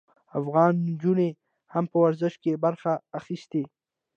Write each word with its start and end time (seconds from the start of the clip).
افغان 0.39 0.73
نجونو 0.87 1.27
هم 1.73 1.85
په 1.91 1.97
ورزش 2.03 2.33
کې 2.43 2.61
برخه 2.65 2.91
اخیستې. 3.19 3.63